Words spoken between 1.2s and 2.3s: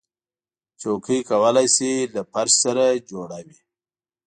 کولی شي له